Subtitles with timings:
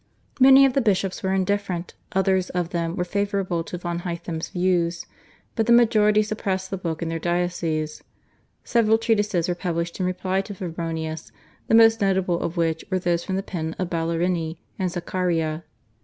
[0.39, 5.05] Many of the bishops were indifferent; others of them were favourable to von Hontheim's views;
[5.55, 8.03] but the majority suppressed the book in their dioceses.
[8.63, 11.31] Several treatises were published in reply to Febronius,
[11.67, 15.61] the most notable of which were those form the pen of Ballerini and Zaccaria.